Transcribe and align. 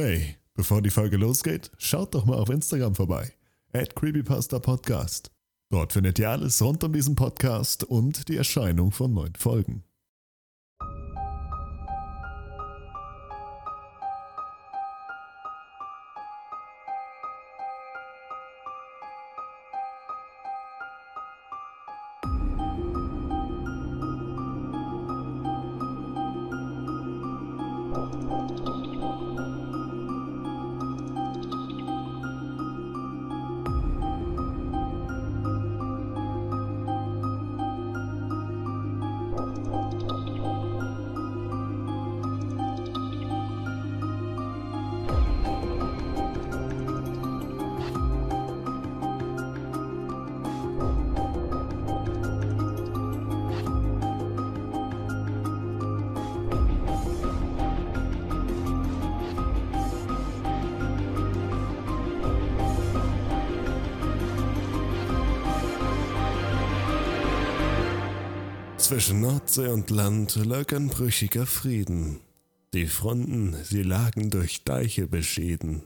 Hey, 0.00 0.36
bevor 0.54 0.80
die 0.80 0.90
Folge 0.90 1.16
losgeht, 1.16 1.72
schaut 1.76 2.14
doch 2.14 2.24
mal 2.24 2.36
auf 2.36 2.50
Instagram 2.50 2.94
vorbei. 2.94 3.32
At 3.72 3.96
Creepypasta 3.96 4.60
Podcast. 4.60 5.32
Dort 5.70 5.92
findet 5.92 6.20
ihr 6.20 6.30
alles 6.30 6.62
rund 6.62 6.84
um 6.84 6.92
diesen 6.92 7.16
Podcast 7.16 7.82
und 7.82 8.28
die 8.28 8.36
Erscheinung 8.36 8.92
von 8.92 9.12
neuen 9.12 9.34
Folgen. 9.34 9.82
Zwischen 68.88 69.20
Nordsee 69.20 69.68
und 69.68 69.90
Land 69.90 70.34
lag 70.46 70.72
ein 70.72 70.88
brüchiger 70.88 71.44
Frieden. 71.44 72.20
Die 72.72 72.86
Fronten, 72.86 73.54
sie 73.62 73.82
lagen 73.82 74.30
durch 74.30 74.64
Deiche 74.64 75.06
beschieden. 75.06 75.82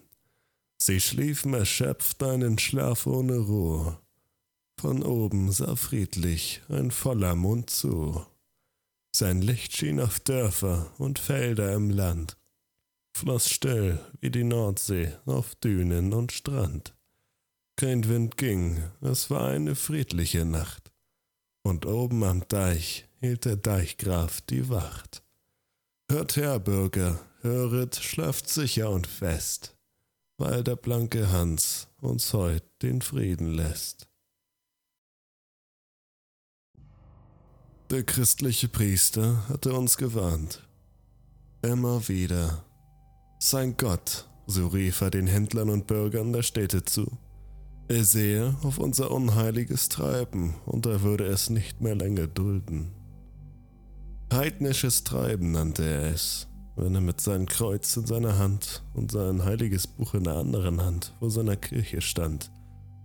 Sie 0.81 1.01
schliefen 1.01 1.53
erschöpft 1.53 2.23
einen 2.23 2.61
Schlaf 2.61 3.09
ohne 3.09 3.39
Ruhe. 3.39 3.99
Von 4.81 5.03
oben 5.03 5.51
sah 5.51 5.75
friedlich 5.75 6.63
ein 6.69 6.93
voller 6.93 7.35
Mond 7.35 7.71
zu. 7.71 8.25
Sein 9.11 9.43
Licht 9.43 9.77
schien 9.77 9.99
auf 9.99 10.21
Dörfer 10.21 10.93
und 10.99 11.19
Felder 11.19 11.73
im 11.73 11.91
Land, 11.91 12.37
floss 13.17 13.51
still 13.51 13.99
wie 14.21 14.31
die 14.31 14.45
Nordsee 14.45 15.13
auf 15.27 15.57
Dünen 15.57 16.13
und 16.13 16.31
Strand. 16.31 16.95
Kein 17.75 18.09
Wind 18.09 18.37
ging, 18.37 18.81
es 19.01 19.29
war 19.29 19.49
eine 19.49 19.75
friedliche 19.75 20.45
Nacht 20.45 20.82
und 21.63 21.87
oben 21.87 22.25
am 22.25 22.47
Deich 22.49 23.07
hielt 23.21 23.45
der 23.45 23.57
Deichgraf 23.57 24.41
die 24.43 24.69
Wacht. 24.69 25.23
Hört 26.11 26.37
her, 26.37 26.59
Bürger, 26.59 27.21
höret, 27.41 27.97
schlaft 27.97 28.49
sicher 28.49 28.91
und 28.91 29.07
fest, 29.07 29.77
weil 30.39 30.65
der 30.65 30.77
blanke 30.77 31.31
Hans 31.31 31.89
uns 32.01 32.33
heut 32.33 32.65
den 32.83 33.01
Frieden 33.01 33.53
lässt. 33.53 34.09
Der 37.91 38.03
christliche 38.03 38.69
Priester 38.69 39.47
hatte 39.49 39.75
uns 39.75 39.97
gewarnt. 39.97 40.67
Immer 41.63 42.09
wieder. 42.09 42.65
Sein 43.39 43.77
Gott, 43.77 44.27
so 44.47 44.69
rief 44.69 45.01
er 45.03 45.11
den 45.11 45.27
Händlern 45.27 45.69
und 45.69 45.87
Bürgern 45.87 46.33
der 46.33 46.43
Städte 46.43 46.85
zu. 46.85 47.19
Er 47.93 48.05
sehe 48.05 48.57
auf 48.63 48.79
unser 48.79 49.11
unheiliges 49.11 49.91
Treiben 49.91 50.55
und 50.65 50.87
er 50.87 51.03
würde 51.03 51.27
es 51.27 51.51
nicht 51.51 51.83
mehr 51.83 51.95
länger 51.95 52.27
dulden. 52.27 52.91
Heidnisches 54.33 55.05
Treiben 55.05 55.51
nannte 55.51 55.85
er 55.85 56.11
es, 56.11 56.49
wenn 56.75 56.95
er 56.95 57.03
mit 57.03 57.21
seinem 57.21 57.45
Kreuz 57.45 57.95
in 57.99 58.07
seiner 58.07 58.39
Hand 58.39 58.83
und 58.95 59.13
sein 59.13 59.45
heiliges 59.45 59.87
Buch 59.87 60.15
in 60.15 60.25
der 60.25 60.37
anderen 60.37 60.81
Hand 60.81 61.13
vor 61.19 61.31
seiner 61.31 61.57
Kirche 61.57 62.01
stand 62.01 62.51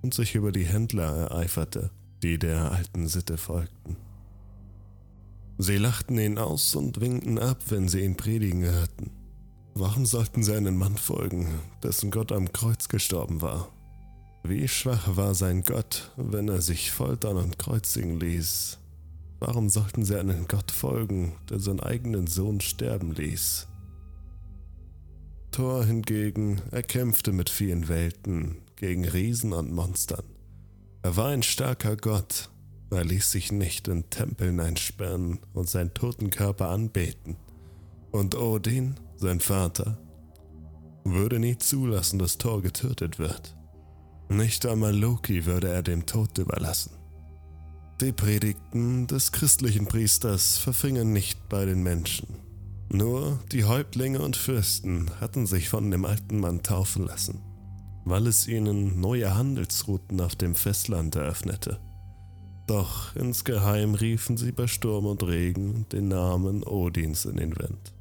und 0.03 0.13
sich 0.13 0.35
über 0.35 0.53
die 0.53 0.63
Händler 0.63 1.17
ereiferte, 1.17 1.91
die 2.23 2.39
der 2.39 2.71
alten 2.71 3.09
Sitte 3.09 3.35
folgten. 3.35 3.97
Sie 5.57 5.75
lachten 5.75 6.17
ihn 6.17 6.37
aus 6.37 6.75
und 6.75 7.01
winkten 7.01 7.39
ab, 7.39 7.61
wenn 7.67 7.89
sie 7.89 8.05
ihn 8.05 8.15
predigen 8.15 8.63
hörten. 8.63 9.11
Warum 9.73 10.05
sollten 10.05 10.43
sie 10.43 10.55
einem 10.55 10.77
Mann 10.77 10.95
folgen, 10.95 11.59
dessen 11.83 12.09
Gott 12.09 12.31
am 12.31 12.53
Kreuz 12.53 12.87
gestorben 12.87 13.41
war 13.41 13.67
wie 14.49 14.67
schwach 14.67 15.15
war 15.15 15.35
sein 15.35 15.63
Gott, 15.63 16.11
wenn 16.15 16.47
er 16.47 16.61
sich 16.61 16.91
foltern 16.91 17.37
und 17.37 17.57
kreuzigen 17.57 18.19
ließ? 18.19 18.79
Warum 19.39 19.69
sollten 19.69 20.05
sie 20.05 20.19
einen 20.19 20.47
Gott 20.47 20.71
folgen, 20.71 21.33
der 21.49 21.59
seinen 21.59 21.79
eigenen 21.79 22.27
Sohn 22.27 22.61
sterben 22.61 23.13
ließ? 23.13 23.67
Thor 25.51 25.83
hingegen, 25.85 26.61
er 26.71 26.83
kämpfte 26.83 27.31
mit 27.31 27.49
vielen 27.49 27.87
Welten, 27.87 28.57
gegen 28.75 29.05
Riesen 29.07 29.53
und 29.53 29.73
Monstern. 29.73 30.23
Er 31.01 31.17
war 31.17 31.27
ein 31.29 31.43
starker 31.43 31.97
Gott, 31.97 32.49
er 32.89 33.03
ließ 33.03 33.31
sich 33.31 33.51
nicht 33.51 33.87
in 33.87 34.09
Tempeln 34.09 34.59
einsperren 34.59 35.39
und 35.53 35.69
seinen 35.69 35.93
toten 35.93 36.29
Körper 36.29 36.69
anbeten. 36.69 37.35
Und 38.11 38.35
Odin, 38.35 38.95
sein 39.17 39.41
Vater, 39.41 39.97
würde 41.03 41.39
nie 41.39 41.57
zulassen, 41.57 42.19
dass 42.19 42.37
Thor 42.37 42.61
getötet 42.61 43.19
wird. 43.19 43.56
Nicht 44.29 44.65
einmal 44.65 44.95
Loki 44.95 45.45
würde 45.45 45.69
er 45.69 45.83
dem 45.83 46.05
Tod 46.05 46.37
überlassen. 46.37 46.91
Die 48.01 48.11
Predigten 48.11 49.07
des 49.07 49.31
christlichen 49.31 49.87
Priesters 49.87 50.57
verfingen 50.57 51.13
nicht 51.13 51.49
bei 51.49 51.65
den 51.65 51.81
Menschen. 51.81 52.27
Nur 52.89 53.39
die 53.51 53.65
Häuptlinge 53.65 54.21
und 54.21 54.37
Fürsten 54.37 55.09
hatten 55.19 55.47
sich 55.47 55.69
von 55.69 55.89
dem 55.91 56.05
alten 56.05 56.39
Mann 56.39 56.61
taufen 56.61 57.05
lassen, 57.05 57.41
weil 58.05 58.27
es 58.27 58.47
ihnen 58.47 58.99
neue 58.99 59.35
Handelsrouten 59.35 60.21
auf 60.21 60.35
dem 60.35 60.55
Festland 60.55 61.15
eröffnete. 61.15 61.79
Doch 62.67 63.15
insgeheim 63.15 63.95
riefen 63.95 64.37
sie 64.37 64.51
bei 64.51 64.67
Sturm 64.67 65.05
und 65.05 65.23
Regen 65.23 65.85
den 65.91 66.09
Namen 66.09 66.63
Odins 66.63 67.25
in 67.25 67.37
den 67.37 67.57
Wind. 67.57 67.93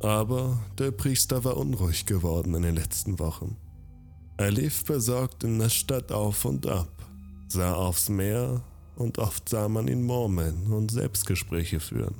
Aber 0.00 0.58
der 0.78 0.90
Priester 0.90 1.44
war 1.44 1.56
unruhig 1.56 2.06
geworden 2.06 2.54
in 2.54 2.62
den 2.62 2.74
letzten 2.74 3.18
Wochen. 3.18 3.56
Er 4.38 4.50
lief 4.50 4.84
besorgt 4.84 5.44
in 5.44 5.58
der 5.58 5.70
Stadt 5.70 6.12
auf 6.12 6.44
und 6.44 6.66
ab, 6.66 6.90
sah 7.48 7.72
aufs 7.74 8.10
Meer 8.10 8.62
und 8.94 9.18
oft 9.18 9.48
sah 9.48 9.68
man 9.68 9.88
ihn 9.88 10.02
murmeln 10.02 10.72
und 10.72 10.90
Selbstgespräche 10.90 11.80
führen. 11.80 12.14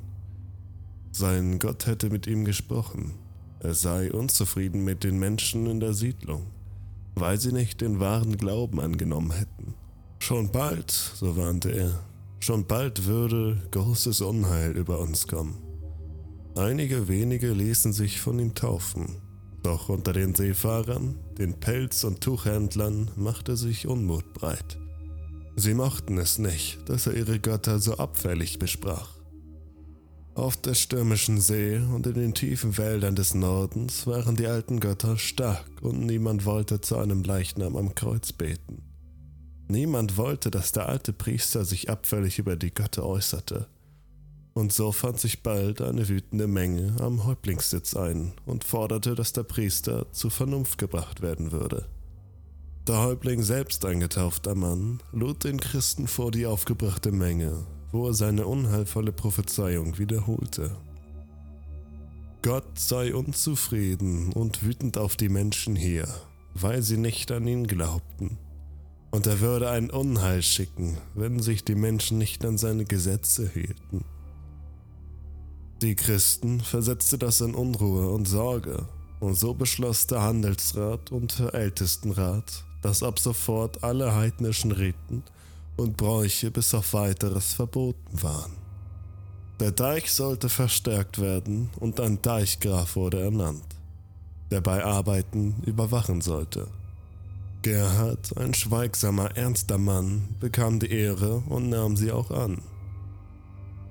Sein 1.11 1.59
Gott 1.59 1.85
hätte 1.85 2.09
mit 2.09 2.25
ihm 2.25 2.43
gesprochen. 2.43 3.13
Er 3.59 3.73
sei 3.73 4.11
unzufrieden 4.11 4.83
mit 4.83 5.03
den 5.03 5.19
Menschen 5.19 5.67
in 5.67 5.79
der 5.79 5.93
Siedlung, 5.93 6.47
weil 7.15 7.39
sie 7.39 7.51
nicht 7.51 7.81
den 7.81 7.99
wahren 7.99 8.37
Glauben 8.37 8.79
angenommen 8.79 9.31
hätten. 9.31 9.75
Schon 10.19 10.51
bald, 10.51 10.91
so 10.91 11.37
warnte 11.37 11.69
er, 11.69 11.99
schon 12.39 12.65
bald 12.65 13.05
würde 13.05 13.61
großes 13.71 14.21
Unheil 14.21 14.71
über 14.71 14.99
uns 14.99 15.27
kommen. 15.27 15.55
Einige 16.55 17.07
wenige 17.07 17.51
ließen 17.51 17.93
sich 17.93 18.19
von 18.19 18.39
ihm 18.39 18.55
taufen, 18.55 19.21
doch 19.63 19.89
unter 19.89 20.13
den 20.13 20.35
Seefahrern, 20.35 21.15
den 21.37 21.59
Pelz- 21.59 22.03
und 22.03 22.21
Tuchhändlern, 22.21 23.11
machte 23.15 23.57
sich 23.57 23.87
Unmut 23.87 24.33
breit. 24.33 24.77
Sie 25.55 25.73
mochten 25.73 26.17
es 26.17 26.37
nicht, 26.37 26.87
dass 26.87 27.07
er 27.07 27.15
ihre 27.15 27.39
Götter 27.39 27.79
so 27.79 27.97
abfällig 27.97 28.59
besprach. 28.59 29.09
Auf 30.35 30.55
der 30.57 30.75
stürmischen 30.75 31.41
See 31.41 31.77
und 31.77 32.05
in 32.05 32.13
den 32.13 32.33
tiefen 32.35 32.77
Wäldern 32.77 33.15
des 33.15 33.33
Nordens 33.33 34.05
waren 34.05 34.35
die 34.35 34.45
alten 34.45 34.79
Götter 34.79 35.17
stark 35.17 35.69
und 35.81 36.05
niemand 36.05 36.45
wollte 36.45 36.79
zu 36.79 36.97
einem 36.97 37.23
Leichnam 37.23 37.75
am 37.75 37.95
Kreuz 37.95 38.31
beten. 38.31 38.83
Niemand 39.67 40.15
wollte, 40.15 40.51
dass 40.51 40.71
der 40.71 40.87
alte 40.87 41.11
Priester 41.11 41.65
sich 41.65 41.89
abfällig 41.89 42.37
über 42.37 42.55
die 42.55 42.73
Götter 42.73 43.05
äußerte 43.05 43.67
und 44.57 44.73
so 44.73 44.91
fand 44.91 45.19
sich 45.19 45.43
bald 45.43 45.81
eine 45.81 46.09
wütende 46.09 46.47
Menge 46.47 46.95
am 46.99 47.25
Häuptlingssitz 47.25 47.95
ein 47.95 48.33
und 48.47 48.63
forderte, 48.63 49.13
dass 49.13 49.31
der 49.31 49.43
Priester 49.43 50.11
zur 50.11 50.31
Vernunft 50.31 50.79
gebracht 50.79 51.21
werden 51.21 51.51
würde. 51.51 51.85
Der 52.87 53.03
Häuptling 53.03 53.43
selbst 53.43 53.85
ein 53.85 53.99
getaufter 53.99 54.55
Mann 54.55 55.03
lud 55.11 55.43
den 55.43 55.59
Christen 55.59 56.07
vor 56.07 56.31
die 56.31 56.47
aufgebrachte 56.47 57.11
Menge, 57.11 57.67
wo 57.91 58.07
er 58.07 58.15
seine 58.15 58.47
unheilvolle 58.47 59.11
Prophezeiung 59.11 59.99
wiederholte. 59.99 60.75
Gott 62.41 62.79
sei 62.79 63.13
unzufrieden 63.13 64.33
und 64.33 64.63
wütend 64.63 64.97
auf 64.97 65.17
die 65.17 65.29
Menschen 65.29 65.75
hier, 65.75 66.07
weil 66.55 66.81
sie 66.81 66.97
nicht 66.97 67.31
an 67.31 67.45
ihn 67.45 67.67
glaubten. 67.67 68.39
Und 69.11 69.27
er 69.27 69.39
würde 69.39 69.69
ein 69.69 69.91
Unheil 69.91 70.41
schicken, 70.41 70.97
wenn 71.13 71.41
sich 71.41 71.63
die 71.63 71.75
Menschen 71.75 72.17
nicht 72.17 72.43
an 72.43 72.57
seine 72.57 72.85
Gesetze 72.85 73.47
hielten. 73.47 74.03
Die 75.83 75.95
Christen 75.95 76.59
versetzte 76.59 77.19
das 77.19 77.39
in 77.39 77.53
Unruhe 77.53 78.09
und 78.09 78.27
Sorge, 78.27 78.87
Und 79.19 79.35
so 79.35 79.53
beschloss 79.53 80.07
der 80.07 80.23
Handelsrat 80.23 81.11
und 81.11 81.37
der 81.37 81.53
Ältestenrat, 81.53 82.63
dass 82.81 83.03
ab 83.03 83.19
sofort 83.19 83.83
alle 83.83 84.15
heidnischen 84.15 84.71
Riten 84.71 85.21
und 85.75 85.97
Bräuche 85.97 86.49
bis 86.49 86.73
auf 86.73 86.93
weiteres 86.93 87.53
verboten 87.53 88.23
waren. 88.23 88.53
Der 89.59 89.71
Deich 89.71 90.11
sollte 90.11 90.49
verstärkt 90.49 91.19
werden 91.19 91.69
und 91.79 91.99
ein 91.99 92.21
Deichgraf 92.23 92.95
wurde 92.95 93.21
ernannt, 93.21 93.65
der 94.49 94.61
bei 94.61 94.83
Arbeiten 94.83 95.55
überwachen 95.65 96.21
sollte. 96.21 96.67
Gerhard, 97.61 98.35
ein 98.37 98.53
schweigsamer, 98.53 99.35
ernster 99.35 99.77
Mann, 99.77 100.27
bekam 100.39 100.79
die 100.79 100.91
Ehre 100.91 101.43
und 101.49 101.69
nahm 101.69 101.97
sie 101.97 102.11
auch 102.11 102.31
an. 102.31 102.61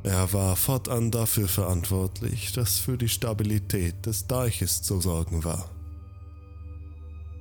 Er 0.07 0.33
war 0.33 0.55
fortan 0.55 1.11
dafür 1.11 1.49
verantwortlich, 1.49 2.53
dass 2.53 2.79
für 2.79 2.97
die 2.97 3.09
Stabilität 3.09 4.07
des 4.07 4.29
Deiches 4.29 4.81
zu 4.81 5.01
sorgen 5.01 5.43
war. 5.43 5.69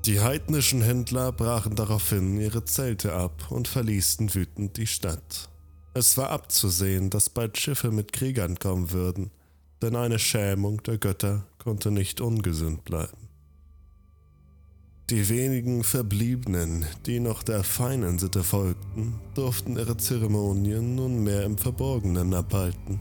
Die 0.07 0.19
heidnischen 0.19 0.81
Händler 0.81 1.31
brachen 1.31 1.75
daraufhin 1.75 2.41
ihre 2.41 2.65
Zelte 2.65 3.13
ab 3.13 3.51
und 3.51 3.67
verließen 3.67 4.33
wütend 4.33 4.77
die 4.77 4.87
Stadt. 4.87 5.47
Es 5.93 6.17
war 6.17 6.31
abzusehen, 6.31 7.11
dass 7.11 7.29
bald 7.29 7.59
Schiffe 7.59 7.91
mit 7.91 8.11
Kriegern 8.13 8.57
kommen 8.57 8.91
würden, 8.91 9.29
denn 9.83 9.95
eine 9.95 10.17
Schämung 10.17 10.81
der 10.81 10.97
Götter 10.97 11.45
konnte 11.59 11.91
nicht 11.91 12.19
ungesund 12.19 12.83
bleiben. 12.83 13.24
Die 15.11 15.29
wenigen 15.29 15.83
Verbliebenen, 15.83 16.83
die 17.05 17.19
noch 17.19 17.43
der 17.43 17.63
feinen 17.63 18.17
Sitte 18.17 18.43
folgten, 18.43 19.13
durften 19.35 19.77
ihre 19.77 19.97
Zeremonien 19.97 20.95
nunmehr 20.95 21.43
im 21.43 21.59
Verborgenen 21.59 22.33
abhalten. 22.33 22.99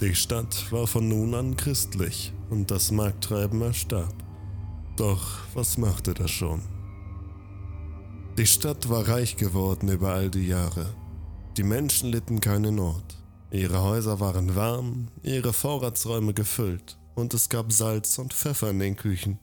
Die 0.00 0.14
Stadt 0.14 0.72
war 0.72 0.86
von 0.86 1.06
nun 1.06 1.34
an 1.34 1.58
christlich 1.58 2.32
und 2.48 2.70
das 2.70 2.90
Markttreiben 2.90 3.60
erstarb. 3.60 4.14
Doch 4.96 5.40
was 5.52 5.76
machte 5.76 6.14
das 6.14 6.30
schon? 6.30 6.62
Die 8.38 8.46
Stadt 8.46 8.88
war 8.88 9.06
reich 9.06 9.36
geworden 9.36 9.90
über 9.90 10.14
all 10.14 10.30
die 10.30 10.46
Jahre. 10.46 10.86
Die 11.58 11.64
Menschen 11.64 12.12
litten 12.12 12.40
keine 12.40 12.72
Not. 12.72 13.18
Ihre 13.50 13.82
Häuser 13.82 14.20
waren 14.20 14.56
warm, 14.56 15.08
ihre 15.22 15.52
Vorratsräume 15.52 16.32
gefüllt 16.32 16.96
und 17.14 17.34
es 17.34 17.50
gab 17.50 17.72
Salz 17.72 18.16
und 18.16 18.32
Pfeffer 18.32 18.70
in 18.70 18.78
den 18.78 18.96
Küchen. 18.96 19.38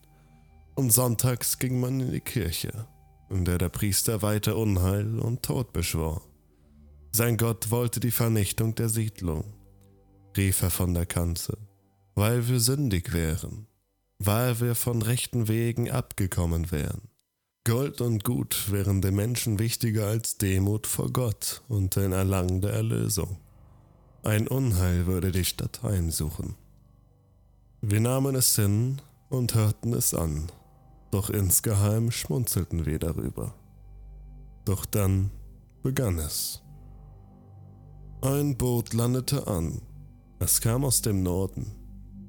Und 0.76 0.94
sonntags 0.94 1.60
ging 1.60 1.80
man 1.80 2.00
in 2.00 2.12
die 2.12 2.22
Kirche, 2.22 2.88
in 3.30 3.46
der 3.46 3.58
der 3.58 3.70
Priester 3.70 4.22
weiter 4.22 4.58
Unheil 4.58 5.20
und 5.20 5.44
Tod 5.44 5.74
beschwor. 5.74 6.22
Sein 7.12 7.38
Gott 7.38 7.72
wollte 7.72 8.00
die 8.00 8.12
Vernichtung 8.12 8.74
der 8.76 8.88
Siedlung, 8.88 9.44
rief 10.38 10.62
er 10.62 10.70
von 10.70 10.94
der 10.94 11.06
Kanzel, 11.06 11.58
weil 12.16 12.48
wir 12.48 12.62
sündig 12.62 13.12
wären, 13.14 13.68
weil 14.18 14.62
wir 14.62 14.76
von 14.76 15.02
rechten 15.02 15.50
Wegen 15.50 15.92
abgekommen 15.92 16.72
wären. 16.72 17.10
Gold 17.66 18.02
und 18.02 18.24
Gut 18.24 18.72
wären 18.72 19.02
den 19.02 19.16
Menschen 19.16 19.60
wichtiger 19.60 20.08
als 20.08 20.38
Demut 20.38 20.88
vor 20.88 21.12
Gott 21.12 21.62
und 21.68 21.96
den 21.96 22.14
Erlangen 22.14 22.62
der 22.62 22.72
Erlösung. 22.72 23.38
Ein 24.24 24.48
Unheil 24.48 25.06
würde 25.06 25.32
die 25.32 25.46
Stadt 25.46 25.84
heimsuchen. 25.84 26.56
Wir 27.82 28.00
nahmen 28.00 28.36
es 28.36 28.56
hin 28.56 29.02
und 29.30 29.54
hörten 29.54 29.94
es 29.94 30.14
an 30.14 30.52
doch 31.12 31.30
insgeheim 31.30 32.10
schmunzelten 32.10 32.86
wir 32.86 33.00
darüber. 33.00 33.54
Doch 34.66 34.86
dann 34.86 35.32
begann 35.84 36.18
es. 36.18 36.64
Ein 38.22 38.58
Boot 38.58 38.94
landete 38.94 39.48
an. 39.48 39.82
Es 40.40 40.62
kam 40.62 40.86
aus 40.86 41.02
dem 41.02 41.24
Norden. 41.24 41.76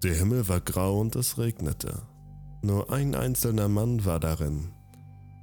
Der 0.03 0.15
Himmel 0.15 0.49
war 0.49 0.61
grau 0.61 1.01
und 1.01 1.17
es 1.17 1.39
regnete. 1.39 2.03
Nur 2.63 2.93
ein 2.93 3.15
einzelner 3.15 3.69
Mann 3.69 4.05
war 4.05 4.21
darin. 4.21 4.73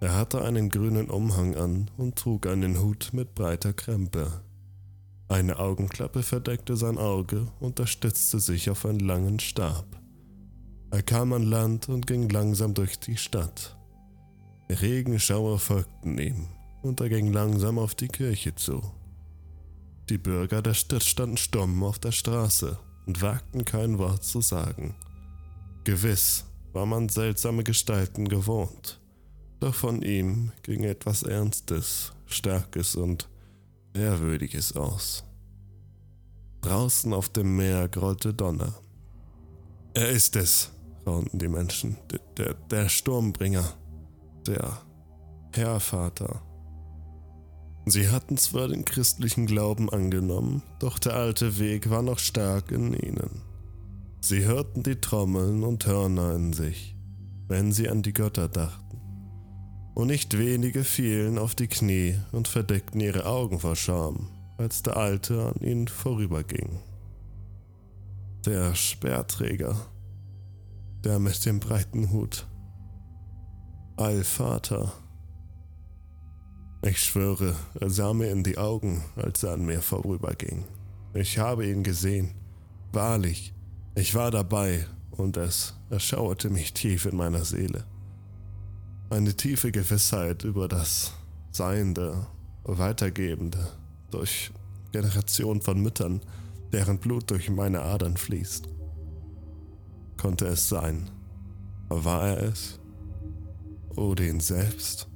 Er 0.01 0.15
hatte 0.15 0.43
einen 0.43 0.69
grünen 0.69 1.09
Umhang 1.09 1.55
an 1.55 1.91
und 1.97 2.15
trug 2.15 2.47
einen 2.47 2.81
Hut 2.81 3.09
mit 3.13 3.35
breiter 3.35 3.73
Krempe. 3.73 4.43
Eine 5.27 5.59
Augenklappe 5.59 6.23
verdeckte 6.23 6.75
sein 6.75 6.97
Auge 6.97 7.47
und 7.59 7.79
er 7.79 7.87
stützte 7.87 8.39
sich 8.39 8.69
auf 8.69 8.85
einen 8.85 8.99
langen 8.99 9.39
Stab. 9.39 9.98
Er 10.91 11.03
kam 11.03 11.33
an 11.33 11.43
Land 11.43 11.87
und 11.87 12.07
ging 12.07 12.29
langsam 12.29 12.73
durch 12.73 12.99
die 12.99 13.17
Stadt. 13.17 13.77
Regenschauer 14.69 15.59
folgten 15.59 16.17
ihm 16.17 16.47
und 16.81 16.99
er 16.99 17.09
ging 17.09 17.31
langsam 17.31 17.77
auf 17.77 17.95
die 17.95 18.07
Kirche 18.07 18.55
zu. 18.55 18.81
Die 20.09 20.17
Bürger 20.17 20.61
der 20.61 20.73
Stadt 20.73 21.03
standen 21.03 21.37
stumm 21.37 21.83
auf 21.83 21.99
der 21.99 22.11
Straße 22.11 22.79
und 23.05 23.21
wagten 23.21 23.65
kein 23.65 23.99
Wort 23.99 24.23
zu 24.23 24.41
sagen. 24.41 24.95
Gewiss 25.83 26.45
war 26.73 26.85
man 26.85 27.09
seltsame 27.09 27.63
Gestalten 27.63 28.27
gewohnt, 28.27 28.99
doch 29.59 29.75
von 29.75 30.01
ihm 30.01 30.51
ging 30.63 30.83
etwas 30.83 31.23
Ernstes, 31.23 32.13
Starkes 32.25 32.95
und 32.95 33.29
Ehrwürdiges 33.93 34.75
aus. 34.75 35.23
Draußen 36.61 37.13
auf 37.13 37.29
dem 37.29 37.55
Meer 37.55 37.87
grollte 37.87 38.33
Donner. 38.33 38.73
Er 39.93 40.09
ist 40.09 40.35
es, 40.35 40.71
raunten 41.05 41.39
die 41.39 41.47
Menschen. 41.47 41.97
Der, 42.11 42.19
der, 42.37 42.53
der 42.69 42.89
Sturmbringer. 42.89 43.73
Der 44.47 44.81
Herrvater. 45.53 46.41
Sie 47.85 48.09
hatten 48.09 48.37
zwar 48.37 48.67
den 48.67 48.85
christlichen 48.85 49.47
Glauben 49.47 49.89
angenommen, 49.89 50.61
doch 50.79 50.99
der 50.99 51.15
alte 51.15 51.57
Weg 51.57 51.89
war 51.89 52.03
noch 52.03 52.19
stark 52.19 52.71
in 52.71 52.93
ihnen. 52.93 53.41
Sie 54.21 54.45
hörten 54.45 54.83
die 54.83 54.97
Trommeln 54.97 55.63
und 55.63 55.87
Hörner 55.87 56.35
in 56.35 56.53
sich, 56.53 56.95
wenn 57.47 57.71
sie 57.71 57.89
an 57.89 58.03
die 58.03 58.13
Götter 58.13 58.47
dachten. 58.47 59.01
Und 59.95 60.07
nicht 60.07 60.37
wenige 60.37 60.83
fielen 60.83 61.37
auf 61.37 61.55
die 61.55 61.67
Knie 61.67 62.15
und 62.31 62.47
verdeckten 62.47 63.01
ihre 63.01 63.25
Augen 63.25 63.59
vor 63.59 63.75
Scham, 63.75 64.29
als 64.57 64.83
der 64.83 64.97
Alte 64.97 65.47
an 65.47 65.65
ihnen 65.65 65.87
vorüberging. 65.87 66.79
Der 68.45 68.75
Speerträger 68.75 69.75
der 71.03 71.19
mit 71.19 71.45
dem 71.45 71.59
breiten 71.59 72.11
Hut. 72.11 72.45
Allvater. 73.95 74.93
Ich 76.81 76.99
schwöre, 76.99 77.55
er 77.79 77.89
sah 77.89 78.13
mir 78.13 78.29
in 78.31 78.43
die 78.43 78.57
Augen, 78.57 79.03
als 79.15 79.43
er 79.43 79.53
an 79.53 79.65
mir 79.65 79.81
vorüberging. 79.81 80.65
Ich 81.13 81.37
habe 81.37 81.67
ihn 81.67 81.83
gesehen. 81.83 82.31
Wahrlich, 82.91 83.53
ich 83.95 84.15
war 84.15 84.31
dabei 84.31 84.85
und 85.11 85.37
es 85.37 85.73
erschauerte 85.89 86.49
mich 86.49 86.73
tief 86.73 87.05
in 87.05 87.17
meiner 87.17 87.43
Seele. 87.45 87.85
Eine 89.09 89.35
tiefe 89.35 89.71
Gewissheit 89.71 90.43
über 90.43 90.67
das 90.67 91.13
Seiende, 91.51 92.27
Weitergebende 92.63 93.71
durch 94.11 94.51
Generationen 94.91 95.61
von 95.61 95.81
Müttern, 95.81 96.21
deren 96.71 96.99
Blut 96.99 97.29
durch 97.31 97.49
meine 97.49 97.81
Adern 97.81 98.17
fließt 98.17 98.69
konnte 100.19 100.47
es 100.47 100.67
sein? 100.67 101.09
War 101.87 102.27
er 102.27 102.43
es? 102.49 102.77
Odin 103.95 104.41
selbst? 104.41 105.07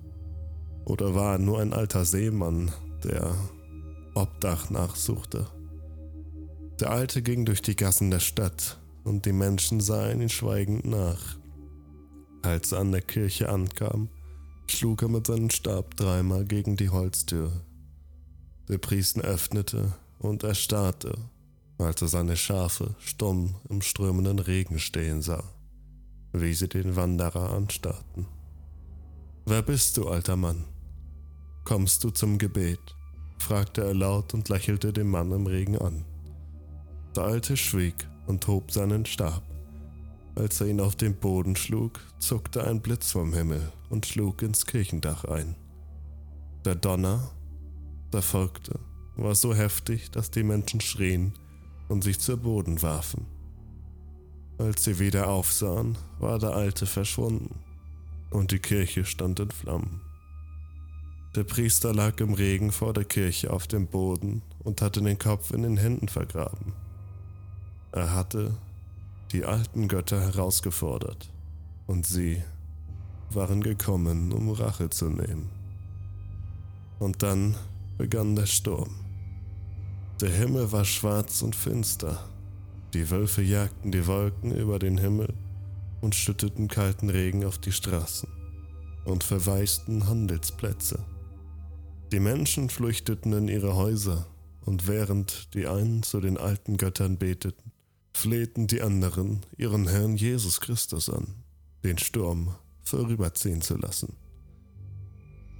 Oder 0.85 1.13
war 1.13 1.33
er 1.33 1.39
nur 1.39 1.59
ein 1.59 1.73
alter 1.73 2.05
Seemann, 2.05 2.71
der 3.03 3.35
Obdach 4.15 4.69
nachsuchte? 4.69 5.47
Der 6.79 6.91
Alte 6.91 7.21
ging 7.21 7.43
durch 7.43 7.61
die 7.61 7.75
Gassen 7.75 8.11
der 8.11 8.21
Stadt 8.21 8.79
und 9.03 9.25
die 9.25 9.33
Menschen 9.33 9.81
sahen 9.81 10.21
ihn 10.21 10.29
schweigend 10.29 10.85
nach. 10.85 11.37
Als 12.41 12.71
er 12.71 12.79
an 12.79 12.93
der 12.93 13.01
Kirche 13.01 13.49
ankam, 13.49 14.07
schlug 14.67 15.01
er 15.01 15.09
mit 15.09 15.27
seinem 15.27 15.49
Stab 15.49 15.97
dreimal 15.97 16.45
gegen 16.45 16.77
die 16.77 16.89
Holztür. 16.89 17.51
Der 18.69 18.77
Priester 18.77 19.21
öffnete 19.21 19.93
und 20.19 20.43
erstarrte 20.43 21.13
als 21.77 22.01
er 22.01 22.07
seine 22.07 22.37
Schafe 22.37 22.95
stumm 22.99 23.55
im 23.69 23.81
strömenden 23.81 24.39
Regen 24.39 24.79
stehen 24.79 25.21
sah, 25.21 25.43
wie 26.31 26.53
sie 26.53 26.69
den 26.69 26.95
Wanderer 26.95 27.51
anstarrten. 27.51 28.27
Wer 29.45 29.61
bist 29.61 29.97
du, 29.97 30.07
alter 30.07 30.35
Mann? 30.35 30.63
Kommst 31.63 32.03
du 32.03 32.09
zum 32.09 32.37
Gebet? 32.37 32.95
fragte 33.39 33.83
er 33.83 33.93
laut 33.93 34.33
und 34.33 34.47
lächelte 34.49 34.93
den 34.93 35.09
Mann 35.09 35.31
im 35.31 35.47
Regen 35.47 35.77
an. 35.77 36.05
Der 37.15 37.23
Alte 37.23 37.57
schwieg 37.57 38.07
und 38.25 38.47
hob 38.47 38.71
seinen 38.71 39.05
Stab. 39.05 39.43
Als 40.35 40.61
er 40.61 40.67
ihn 40.67 40.79
auf 40.79 40.95
den 40.95 41.15
Boden 41.15 41.55
schlug, 41.55 41.99
zuckte 42.19 42.63
ein 42.63 42.81
Blitz 42.81 43.11
vom 43.11 43.33
Himmel 43.33 43.71
und 43.89 44.05
schlug 44.05 44.41
ins 44.41 44.65
Kirchendach 44.65 45.25
ein. 45.25 45.55
Der 46.65 46.75
Donner, 46.75 47.31
der 48.11 48.21
folgte, 48.21 48.79
war 49.15 49.35
so 49.35 49.53
heftig, 49.53 50.09
dass 50.11 50.31
die 50.31 50.43
Menschen 50.43 50.81
schrien 50.81 51.33
und 51.89 52.03
sich 52.03 52.19
zu 52.19 52.37
Boden 52.37 52.81
warfen. 52.81 53.25
Als 54.57 54.83
sie 54.83 54.99
wieder 54.99 55.29
aufsahen, 55.29 55.97
war 56.19 56.39
der 56.39 56.51
Alte 56.55 56.85
verschwunden 56.85 57.55
und 58.29 58.51
die 58.51 58.59
Kirche 58.59 59.05
stand 59.05 59.39
in 59.39 59.51
Flammen. 59.51 60.01
Der 61.35 61.43
Priester 61.43 61.93
lag 61.93 62.19
im 62.19 62.33
Regen 62.33 62.71
vor 62.71 62.93
der 62.93 63.05
Kirche 63.05 63.51
auf 63.51 63.67
dem 63.67 63.87
Boden 63.87 64.43
und 64.63 64.81
hatte 64.81 65.01
den 65.01 65.17
Kopf 65.17 65.51
in 65.51 65.63
den 65.63 65.77
Händen 65.77 66.07
vergraben. 66.07 66.73
Er 67.91 68.13
hatte 68.13 68.55
die 69.31 69.45
alten 69.45 69.87
Götter 69.87 70.21
herausgefordert, 70.21 71.29
und 71.87 72.05
sie 72.05 72.41
waren 73.31 73.61
gekommen, 73.61 74.31
um 74.31 74.51
Rache 74.51 74.89
zu 74.89 75.09
nehmen. 75.09 75.49
Und 76.99 77.23
dann 77.23 77.55
begann 77.97 78.35
der 78.35 78.45
Sturm. 78.45 79.02
Der 80.23 80.31
Himmel 80.31 80.71
war 80.71 80.85
schwarz 80.85 81.41
und 81.41 81.53
finster. 81.53 82.29
Die 82.93 83.11
Wölfe 83.11 83.41
jagten 83.41 83.91
die 83.91 84.07
Wolken 84.07 84.55
über 84.55 84.79
den 84.79 84.97
Himmel 84.97 85.33
und 85.99 86.15
schütteten 86.15 86.69
kalten 86.69 87.09
Regen 87.09 87.43
auf 87.43 87.57
die 87.57 87.73
Straßen 87.73 88.29
und 89.03 89.25
verwaisten 89.25 90.07
Handelsplätze. 90.07 91.03
Die 92.13 92.21
Menschen 92.21 92.69
flüchteten 92.69 93.33
in 93.33 93.49
ihre 93.49 93.75
Häuser, 93.75 94.25
und 94.61 94.87
während 94.87 95.53
die 95.55 95.67
einen 95.67 96.03
zu 96.03 96.21
den 96.21 96.37
alten 96.37 96.77
Göttern 96.77 97.17
beteten, 97.17 97.73
flehten 98.13 98.67
die 98.67 98.81
anderen 98.81 99.41
ihren 99.57 99.89
Herrn 99.89 100.15
Jesus 100.15 100.61
Christus 100.61 101.09
an, 101.09 101.43
den 101.83 101.97
Sturm 101.97 102.55
vorüberziehen 102.81 103.61
zu 103.61 103.75
lassen. 103.75 104.15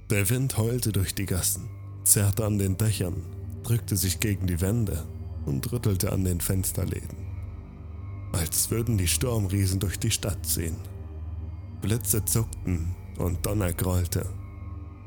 Der 0.08 0.30
Wind 0.30 0.56
heulte 0.56 0.90
durch 0.90 1.14
die 1.14 1.26
Gassen, 1.26 1.68
zerrte 2.04 2.46
an 2.46 2.56
den 2.56 2.78
Dächern, 2.78 3.43
drückte 3.64 3.96
sich 3.96 4.20
gegen 4.20 4.46
die 4.46 4.60
Wände 4.60 5.04
und 5.46 5.72
rüttelte 5.72 6.12
an 6.12 6.24
den 6.24 6.40
Fensterläden. 6.40 7.24
Als 8.32 8.70
würden 8.70 8.98
die 8.98 9.08
Sturmriesen 9.08 9.80
durch 9.80 9.98
die 9.98 10.10
Stadt 10.10 10.44
ziehen. 10.46 10.76
Blitze 11.80 12.24
zuckten 12.24 12.94
und 13.18 13.44
Donner 13.44 13.72
grollte. 13.72 14.26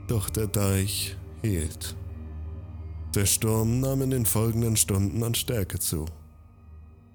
Doch 0.08 0.30
der 0.30 0.48
Deich 0.48 1.18
hielt. 1.42 1.96
Der 3.16 3.26
Sturm 3.26 3.80
nahm 3.80 4.02
in 4.02 4.12
den 4.12 4.26
folgenden 4.26 4.78
Stunden 4.78 5.24
an 5.24 5.36
Stärke 5.36 5.80
zu. 5.80 6.06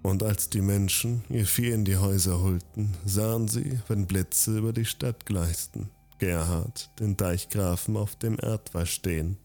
Und 0.02 0.22
als 0.22 0.50
die 0.50 0.60
Menschen 0.60 1.22
ihr 1.28 1.46
Vieh 1.46 1.70
in 1.70 1.84
die 1.84 1.96
Häuser 1.96 2.40
holten, 2.40 2.92
sahen 3.04 3.46
sie, 3.46 3.78
wenn 3.86 4.06
Blitze 4.06 4.58
über 4.58 4.72
die 4.72 4.84
Stadt 4.84 5.24
gleisten, 5.26 5.90
Gerhard, 6.18 6.90
den 6.98 7.16
Deichgrafen, 7.16 7.96
auf 7.96 8.16
dem 8.16 8.36
Erdwall 8.40 8.86
stehen, 8.86 9.38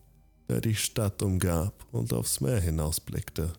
der 0.50 0.62
die 0.62 0.76
Stadt 0.76 1.22
umgab 1.22 1.86
und 1.92 2.14
aufs 2.14 2.42
Meer 2.42 2.60
hinausblickte. 2.60 3.54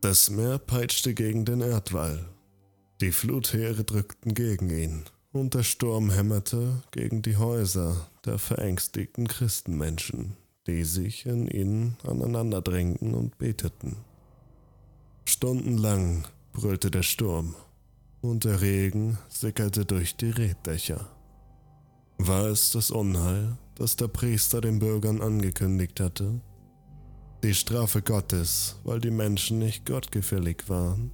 Das 0.00 0.30
Meer 0.30 0.58
peitschte 0.58 1.14
gegen 1.14 1.44
den 1.44 1.60
Erdwall. 1.60 2.26
Die 3.00 3.12
Flutheere 3.12 3.84
drückten 3.84 4.34
gegen 4.34 4.70
ihn, 4.70 5.04
und 5.32 5.54
der 5.54 5.62
Sturm 5.62 6.10
hämmerte 6.10 6.82
gegen 6.90 7.22
die 7.22 7.36
Häuser 7.36 8.08
der 8.24 8.38
verängstigten 8.38 9.28
Christenmenschen, 9.28 10.36
die 10.66 10.84
sich 10.84 11.26
in 11.26 11.46
ihnen 11.46 11.96
aneinander 12.02 12.60
drängten 12.60 13.14
und 13.14 13.38
beteten. 13.38 13.96
Stundenlang 15.24 16.24
brüllte 16.52 16.90
der 16.90 17.02
Sturm 17.02 17.54
und 18.20 18.44
der 18.44 18.60
Regen 18.60 19.18
sickerte 19.28 19.84
durch 19.84 20.16
die 20.16 20.30
Reddächer. 20.30 21.08
War 22.22 22.48
es 22.48 22.70
das 22.72 22.90
Unheil, 22.90 23.56
das 23.76 23.96
der 23.96 24.08
Priester 24.08 24.60
den 24.60 24.78
Bürgern 24.78 25.22
angekündigt 25.22 26.00
hatte? 26.00 26.38
Die 27.42 27.54
Strafe 27.54 28.02
Gottes, 28.02 28.76
weil 28.84 29.00
die 29.00 29.10
Menschen 29.10 29.58
nicht 29.58 29.86
gottgefällig 29.86 30.68
waren? 30.68 31.12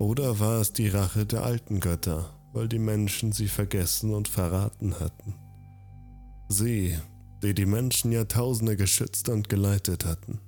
Oder 0.00 0.40
war 0.40 0.60
es 0.60 0.72
die 0.72 0.88
Rache 0.88 1.24
der 1.24 1.44
alten 1.44 1.78
Götter, 1.78 2.36
weil 2.52 2.66
die 2.66 2.80
Menschen 2.80 3.30
sie 3.30 3.46
vergessen 3.46 4.12
und 4.12 4.26
verraten 4.26 4.98
hatten? 4.98 5.36
Sie, 6.48 6.98
die 7.44 7.54
die 7.54 7.66
Menschen 7.66 8.10
Jahrtausende 8.10 8.76
geschützt 8.76 9.28
und 9.28 9.48
geleitet 9.48 10.04
hatten. 10.04 10.40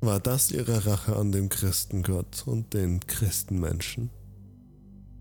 War 0.00 0.20
das 0.20 0.52
ihre 0.52 0.86
Rache 0.86 1.16
an 1.16 1.32
dem 1.32 1.50
Christengott 1.50 2.44
und 2.46 2.72
den 2.72 3.00
Christenmenschen? 3.00 4.08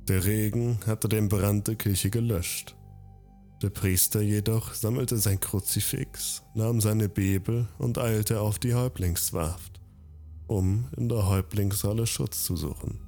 Der 0.07 0.23
Regen 0.23 0.79
hatte 0.87 1.09
den 1.09 1.27
Brand 1.27 1.67
der 1.67 1.75
Kirche 1.75 2.09
gelöscht. 2.09 2.77
Der 3.61 3.69
Priester 3.69 4.21
jedoch 4.21 4.73
sammelte 4.73 5.17
sein 5.17 5.39
Kruzifix, 5.39 6.43
nahm 6.53 6.79
seine 6.79 7.09
Bibel 7.09 7.67
und 7.77 7.97
eilte 7.97 8.39
auf 8.39 8.59
die 8.59 8.73
Häuptlingswarft, 8.73 9.81
um 10.47 10.87
in 10.95 11.09
der 11.09 11.27
Häuptlingshalle 11.27 12.07
Schutz 12.07 12.43
zu 12.43 12.55
suchen. 12.55 12.99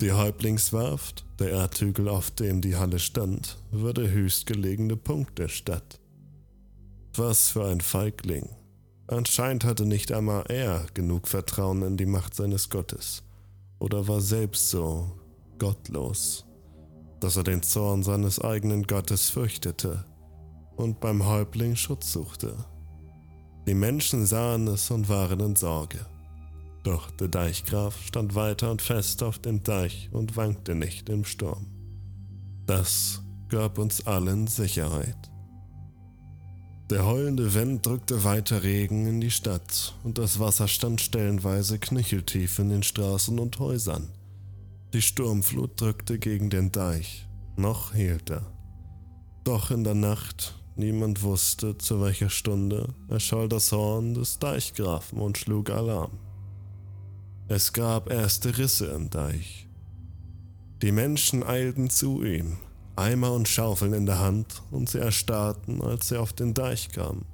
Die 0.00 0.12
Häuptlingswarft, 0.12 1.24
der 1.38 1.50
Erdhügel, 1.50 2.08
auf 2.08 2.30
dem 2.30 2.60
die 2.60 2.76
Halle 2.76 2.98
stand, 2.98 3.58
war 3.70 3.92
der 3.92 4.10
höchstgelegene 4.10 4.96
Punkt 4.96 5.38
der 5.38 5.48
Stadt. 5.48 6.00
Was 7.14 7.48
für 7.48 7.66
ein 7.66 7.80
Feigling, 7.80 8.48
Anscheinend 9.08 9.64
hatte 9.64 9.86
nicht 9.86 10.10
einmal 10.10 10.44
er 10.48 10.84
genug 10.94 11.28
Vertrauen 11.28 11.82
in 11.82 11.96
die 11.96 12.06
Macht 12.06 12.34
seines 12.34 12.70
Gottes 12.70 13.22
oder 13.78 14.08
war 14.08 14.20
selbst 14.20 14.70
so 14.70 15.12
gottlos, 15.58 16.44
dass 17.20 17.36
er 17.36 17.44
den 17.44 17.62
Zorn 17.62 18.02
seines 18.02 18.40
eigenen 18.40 18.84
Gottes 18.84 19.30
fürchtete 19.30 20.04
und 20.76 21.00
beim 21.00 21.24
Häuptling 21.26 21.76
Schutz 21.76 22.12
suchte. 22.12 22.54
Die 23.66 23.74
Menschen 23.74 24.26
sahen 24.26 24.68
es 24.68 24.90
und 24.90 25.08
waren 25.08 25.40
in 25.40 25.56
Sorge. 25.56 26.06
Doch 26.84 27.10
der 27.10 27.28
Deichgraf 27.28 28.00
stand 28.02 28.34
weiter 28.36 28.70
und 28.70 28.80
fest 28.80 29.22
auf 29.22 29.40
dem 29.40 29.64
Deich 29.64 30.08
und 30.12 30.36
wankte 30.36 30.74
nicht 30.74 31.08
im 31.08 31.24
Sturm. 31.24 31.66
Das 32.66 33.22
gab 33.48 33.78
uns 33.78 34.06
allen 34.06 34.46
Sicherheit. 34.46 35.16
Der 36.88 37.04
heulende 37.04 37.54
Wind 37.54 37.84
drückte 37.84 38.22
weiter 38.22 38.62
Regen 38.62 39.06
in 39.06 39.20
die 39.20 39.32
Stadt 39.32 39.94
und 40.04 40.18
das 40.18 40.38
Wasser 40.38 40.68
stand 40.68 41.00
stellenweise 41.00 41.80
knöcheltief 41.80 42.60
in 42.60 42.68
den 42.68 42.84
Straßen 42.84 43.40
und 43.40 43.58
Häusern. 43.58 44.08
Die 44.92 45.02
Sturmflut 45.02 45.80
drückte 45.80 46.18
gegen 46.18 46.48
den 46.48 46.70
Deich, 46.70 47.28
noch 47.56 47.92
hielt 47.92 48.30
er. 48.30 48.52
Doch 49.42 49.70
in 49.70 49.84
der 49.84 49.94
Nacht, 49.94 50.60
niemand 50.76 51.22
wusste 51.22 51.76
zu 51.76 52.00
welcher 52.00 52.30
Stunde, 52.30 52.94
erscholl 53.08 53.48
das 53.48 53.72
Horn 53.72 54.14
des 54.14 54.38
Deichgrafen 54.38 55.18
und 55.18 55.38
schlug 55.38 55.70
Alarm. 55.70 56.18
Es 57.48 57.72
gab 57.72 58.10
erste 58.10 58.58
Risse 58.58 58.86
im 58.86 59.10
Deich. 59.10 59.68
Die 60.82 60.92
Menschen 60.92 61.42
eilten 61.42 61.90
zu 61.90 62.22
ihm, 62.24 62.56
Eimer 62.96 63.32
und 63.32 63.48
Schaufeln 63.48 63.92
in 63.92 64.06
der 64.06 64.20
Hand 64.20 64.62
und 64.70 64.88
sie 64.88 64.98
erstarrten, 64.98 65.82
als 65.82 66.08
sie 66.08 66.16
auf 66.16 66.32
den 66.32 66.54
Deich 66.54 66.90
kamen. 66.90 67.24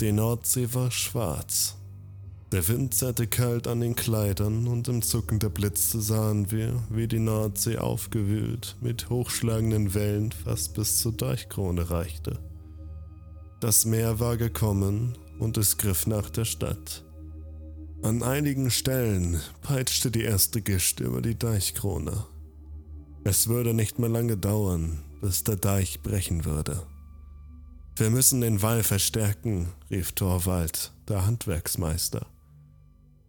Die 0.00 0.12
Nordsee 0.12 0.72
war 0.72 0.90
schwarz. 0.90 1.76
Der 2.52 2.68
Wind 2.68 2.94
zerrte 2.94 3.26
kalt 3.26 3.66
an 3.66 3.80
den 3.80 3.96
Kleidern 3.96 4.68
und 4.68 4.86
im 4.86 5.02
Zucken 5.02 5.38
der 5.38 5.48
Blitze 5.48 6.00
sahen 6.00 6.50
wir, 6.50 6.82
wie 6.90 7.08
die 7.08 7.18
Nordsee 7.18 7.78
aufgewühlt 7.78 8.76
mit 8.80 9.10
hochschlagenden 9.10 9.94
Wellen 9.94 10.30
fast 10.32 10.74
bis 10.74 10.98
zur 10.98 11.12
Deichkrone 11.12 11.90
reichte. 11.90 12.38
Das 13.60 13.86
Meer 13.86 14.20
war 14.20 14.36
gekommen 14.36 15.18
und 15.38 15.56
es 15.56 15.78
griff 15.78 16.06
nach 16.06 16.28
der 16.30 16.44
Stadt. 16.44 17.04
An 18.02 18.22
einigen 18.22 18.70
Stellen 18.70 19.40
peitschte 19.62 20.10
die 20.10 20.22
erste 20.22 20.60
Gischt 20.60 21.00
über 21.00 21.22
die 21.22 21.38
Deichkrone 21.38 22.26
es 23.24 23.46
würde 23.46 23.72
nicht 23.72 24.00
mehr 24.00 24.08
lange 24.08 24.36
dauern, 24.36 25.04
bis 25.20 25.44
der 25.44 25.54
Deich 25.54 26.00
brechen 26.02 26.44
würde. 26.44 26.82
Wir 27.94 28.10
müssen 28.10 28.40
den 28.40 28.62
Wall 28.62 28.82
verstärken, 28.82 29.68
rief 29.90 30.12
Thorwald, 30.12 30.92
der 31.08 31.24
Handwerksmeister. 31.24 32.26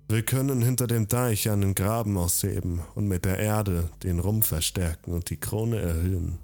Wir 0.10 0.24
können 0.24 0.62
hinter 0.62 0.88
dem 0.88 1.08
Deich 1.08 1.50
einen 1.50 1.76
Graben 1.76 2.18
ausheben 2.18 2.82
und 2.94 3.08
mit 3.08 3.26
der 3.26 3.40
Erde 3.40 3.90
den 4.04 4.20
Rumpf 4.20 4.48
verstärken 4.48 5.14
und 5.14 5.30
die 5.30 5.40
Krone 5.40 5.80
erhöhen. 5.80 6.40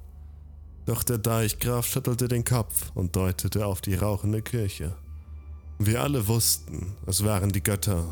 Doch 0.86 1.04
der 1.04 1.18
Deichgraf 1.18 1.86
schüttelte 1.86 2.28
den 2.28 2.44
Kopf 2.44 2.92
und 2.96 3.16
deutete 3.16 3.66
auf 3.66 3.82
die 3.82 3.96
rauchende 3.96 4.42
Kirche. 4.42 4.96
Wir 5.78 6.02
alle 6.02 6.28
wussten, 6.28 6.96
es 7.06 7.24
waren 7.24 7.52
die 7.52 7.62
Götter 7.62 8.06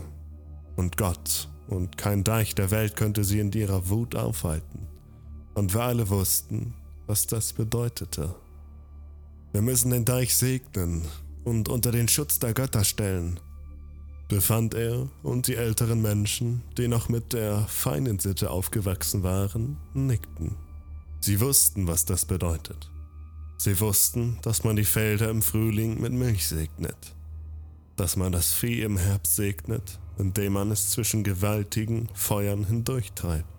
und 0.75 0.95
Gott, 0.95 1.49
und 1.67 1.97
kein 1.97 2.23
Deich 2.23 2.53
der 2.53 2.71
Welt 2.71 2.95
könnte 2.95 3.23
sie 3.23 3.39
in 3.39 3.51
ihrer 3.51 3.89
Wut 3.89 4.15
aufhalten. 4.15 4.87
Und 5.55 5.73
wir 5.73 5.81
alle 5.81 6.07
wussten, 6.09 6.75
was 7.07 7.25
das 7.25 7.53
bedeutete. 7.53 8.35
Wir 9.53 9.61
müssen 9.61 9.89
den 9.89 10.05
Deich 10.05 10.35
segnen 10.35 11.01
und 11.43 11.67
unter 11.67 11.91
den 11.91 12.07
Schutz 12.07 12.37
der 12.37 12.53
Götter 12.53 12.83
stellen, 12.83 13.39
befand 14.27 14.73
er 14.73 15.07
und 15.23 15.47
die 15.47 15.55
älteren 15.55 16.01
Menschen, 16.01 16.63
die 16.77 16.87
noch 16.87 17.09
mit 17.09 17.33
der 17.33 17.59
feinen 17.67 18.19
Sitte 18.19 18.51
aufgewachsen 18.51 19.23
waren, 19.23 19.77
nickten. 19.93 20.55
Sie 21.21 21.39
wussten, 21.39 21.87
was 21.87 22.05
das 22.05 22.25
bedeutet. 22.25 22.89
Sie 23.57 23.79
wussten, 23.79 24.37
dass 24.41 24.63
man 24.63 24.75
die 24.75 24.85
Felder 24.85 25.29
im 25.29 25.41
Frühling 25.41 25.99
mit 25.99 26.13
Milch 26.13 26.47
segnet, 26.47 27.15
dass 27.95 28.15
man 28.15 28.31
das 28.31 28.53
Vieh 28.53 28.81
im 28.81 28.97
Herbst 28.97 29.35
segnet, 29.35 29.99
indem 30.17 30.53
man 30.53 30.71
es 30.71 30.91
zwischen 30.91 31.23
gewaltigen 31.23 32.09
Feuern 32.13 32.65
hindurchtreibt 32.65 33.57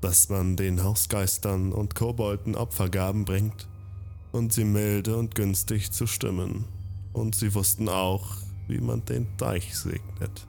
dass 0.00 0.30
man 0.30 0.56
den 0.56 0.82
Hausgeistern 0.82 1.72
und 1.72 1.94
Kobolden 1.94 2.54
Opfergaben 2.54 3.24
bringt 3.24 3.68
und 4.32 4.52
sie 4.52 4.64
milde 4.64 5.16
und 5.16 5.34
günstig 5.34 5.92
zu 5.92 6.06
stimmen. 6.06 6.64
Und 7.12 7.34
sie 7.34 7.54
wussten 7.54 7.88
auch, 7.88 8.36
wie 8.70 8.80
man 8.80 9.04
den 9.04 9.26
Deich 9.36 9.76
segnet. 9.76 10.46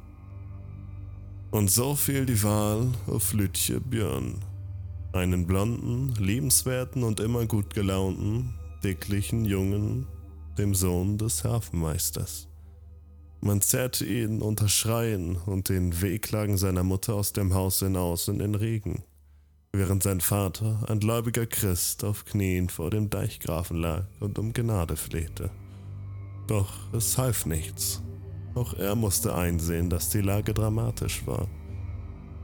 Und 1.52 1.70
so 1.70 1.96
fiel 1.96 2.26
die 2.26 2.42
Wahl 2.44 2.88
auf 3.08 3.34
Lütje 3.34 3.82
Björn. 3.82 4.36
Einen 5.12 5.46
blonden, 5.46 6.14
liebenswerten 6.18 7.04
und 7.04 7.20
immer 7.20 7.46
gut 7.46 7.74
gelaunten, 7.74 8.54
dicklichen 8.84 9.44
Jungen, 9.44 10.08
dem 10.58 10.74
Sohn 10.74 11.18
des 11.18 11.44
Hafenmeisters. 11.44 12.48
Man 13.42 13.60
zerrte 13.60 14.06
ihn 14.06 14.42
unter 14.42 14.70
Schreien 14.70 15.36
und 15.36 15.68
den 15.68 16.02
Wehklagen 16.02 16.58
seiner 16.58 16.84
Mutter 16.84 17.16
aus 17.16 17.34
dem 17.34 17.54
Haus 17.54 17.80
hinaus 17.80 18.28
in 18.28 18.40
den 18.40 18.56
Regen, 18.56 19.04
während 19.74 20.04
sein 20.04 20.22
Vater, 20.22 20.84
ein 20.88 21.00
gläubiger 21.00 21.48
Christ, 21.48 22.04
auf 22.04 22.24
Knien 22.24 22.70
vor 22.70 22.92
dem 22.92 23.10
Deichgrafen 23.10 23.78
lag 23.78 24.06
und 24.20 24.38
um 24.38 24.54
Gnade 24.54 24.96
flehte. 24.96 25.50
Doch 26.48 26.94
es 26.94 27.18
half 27.18 27.46
nichts. 27.46 28.02
Auch 28.54 28.74
er 28.74 28.96
musste 28.96 29.36
einsehen, 29.36 29.90
dass 29.90 30.10
die 30.10 30.22
Lage 30.22 30.54
dramatisch 30.54 31.26
war. 31.26 31.48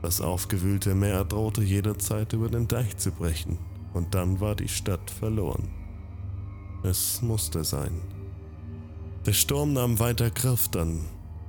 Das 0.02 0.20
aufgewühlte 0.20 0.94
Meer 0.94 1.24
drohte 1.24 1.62
jederzeit 1.62 2.32
über 2.32 2.48
den 2.48 2.68
Deich 2.68 2.96
zu 2.96 3.10
brechen, 3.10 3.58
und 3.92 4.14
dann 4.14 4.40
war 4.40 4.54
die 4.54 4.68
Stadt 4.68 5.10
verloren. 5.10 5.68
Es 6.82 7.20
musste 7.20 7.64
sein. 7.64 8.00
Der 9.26 9.32
Sturm 9.32 9.72
nahm 9.72 9.98
weiter 9.98 10.30
Kraft 10.30 10.76
an. 10.76 11.00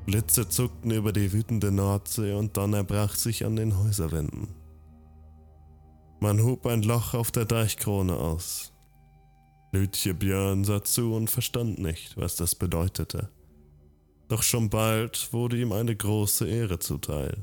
Blitze 0.05 0.49
zuckten 0.49 0.91
über 0.91 1.13
die 1.13 1.31
wütende 1.31 1.71
Nordsee 1.71 2.33
und 2.33 2.57
Donner 2.57 2.83
brach 2.83 3.13
sich 3.13 3.45
an 3.45 3.55
den 3.55 3.77
Häuserwänden. 3.77 4.47
Man 6.19 6.41
hob 6.43 6.65
ein 6.65 6.81
Loch 6.81 7.13
auf 7.13 7.31
der 7.31 7.45
Deichkrone 7.45 8.17
aus. 8.17 8.73
Lütje 9.71 10.15
Björn 10.15 10.65
sah 10.65 10.83
zu 10.83 11.13
und 11.13 11.29
verstand 11.29 11.77
nicht, 11.77 12.17
was 12.17 12.35
das 12.35 12.55
bedeutete. 12.55 13.29
Doch 14.29 14.43
schon 14.43 14.69
bald 14.69 15.33
wurde 15.33 15.57
ihm 15.57 15.71
eine 15.71 15.95
große 15.95 16.47
Ehre 16.47 16.77
zuteil. 16.77 17.35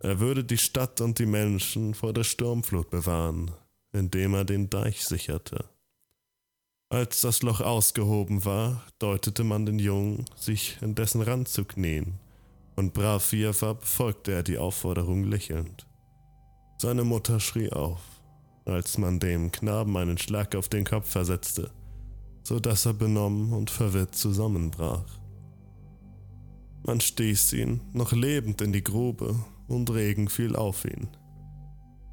Er 0.00 0.18
würde 0.18 0.42
die 0.42 0.58
Stadt 0.58 1.00
und 1.02 1.18
die 1.18 1.26
Menschen 1.26 1.94
vor 1.94 2.14
der 2.14 2.24
Sturmflut 2.24 2.90
bewahren, 2.90 3.50
indem 3.92 4.34
er 4.34 4.44
den 4.44 4.70
Deich 4.70 5.04
sicherte. 5.04 5.66
Als 6.90 7.20
das 7.20 7.42
Loch 7.42 7.60
ausgehoben 7.60 8.44
war, 8.44 8.82
deutete 8.98 9.44
man 9.44 9.66
den 9.66 9.78
Jungen, 9.78 10.24
sich 10.36 10.78
in 10.80 10.94
dessen 10.94 11.20
Rand 11.20 11.48
zu 11.48 11.64
knien, 11.64 12.14
und 12.76 12.94
brav 12.94 13.32
wie 13.32 13.42
er 13.42 13.60
war, 13.60 13.74
befolgte 13.74 14.32
er 14.32 14.42
die 14.42 14.58
Aufforderung 14.58 15.24
lächelnd. 15.24 15.86
Seine 16.78 17.04
Mutter 17.04 17.40
schrie 17.40 17.70
auf, 17.70 18.00
als 18.64 18.96
man 18.96 19.20
dem 19.20 19.52
Knaben 19.52 19.96
einen 19.96 20.18
Schlag 20.18 20.54
auf 20.54 20.68
den 20.68 20.84
Kopf 20.84 21.10
versetzte, 21.10 21.70
so 22.42 22.58
dass 22.58 22.86
er 22.86 22.94
benommen 22.94 23.52
und 23.52 23.70
verwirrt 23.70 24.14
zusammenbrach. 24.14 25.23
Man 26.86 27.00
stieß 27.00 27.54
ihn, 27.54 27.80
noch 27.94 28.12
lebend, 28.12 28.60
in 28.60 28.72
die 28.74 28.84
Grube 28.84 29.42
und 29.68 29.90
Regen 29.90 30.28
fiel 30.28 30.54
auf 30.54 30.84
ihn. 30.84 31.08